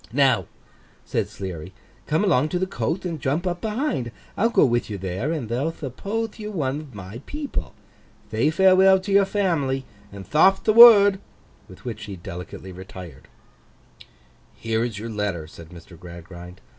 'Now,' 0.11 0.47
said 1.05 1.29
Sleary, 1.29 1.75
'come 2.07 2.23
along 2.23 2.49
to 2.49 2.57
the 2.57 2.65
coath, 2.65 3.05
and 3.05 3.21
jump 3.21 3.45
up 3.45 3.61
behind; 3.61 4.11
I'll 4.35 4.49
go 4.49 4.65
with 4.65 4.89
you 4.89 4.97
there, 4.97 5.31
and 5.31 5.47
they'll 5.47 5.69
thuppothe 5.71 6.39
you 6.39 6.51
one 6.51 6.79
of 6.79 6.95
my 6.95 7.21
people. 7.27 7.75
Thay 8.31 8.49
farewell 8.49 8.99
to 8.99 9.11
your 9.11 9.25
family, 9.25 9.85
and 10.11 10.25
tharp'th 10.27 10.63
the 10.63 10.73
word.' 10.73 11.19
With 11.69 11.85
which 11.85 12.05
he 12.05 12.15
delicately 12.15 12.71
retired. 12.71 13.27
'Here 14.55 14.83
is 14.83 14.97
your 14.97 15.07
letter,' 15.11 15.45
said 15.45 15.69
Mr. 15.69 15.99
Gradgrind. 15.99 16.61